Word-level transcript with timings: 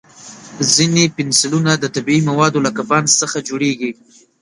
ځینې 0.73 1.03
پنسلونه 1.15 1.71
د 1.77 1.85
طبیعي 1.95 2.21
موادو 2.29 2.59
لکه 2.67 2.81
بانس 2.89 3.11
څخه 3.21 3.37
جوړېږي. 3.47 3.91